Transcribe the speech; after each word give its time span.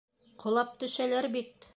Ҡолап 0.43 0.71
төшәләр 0.83 1.29
бит! 1.37 1.69